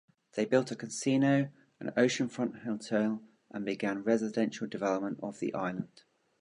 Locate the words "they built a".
0.33-0.75